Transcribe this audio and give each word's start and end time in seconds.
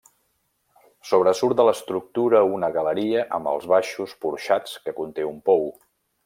Sobresurt 1.09 1.59
de 1.59 1.65
l'estructura 1.67 2.41
una 2.55 2.69
galeria 2.77 3.27
amb 3.39 3.51
els 3.53 3.69
baixos 3.75 4.17
porxats, 4.27 4.75
que 4.89 4.95
conté 5.03 5.29
un 5.35 5.39
pou. 5.51 5.71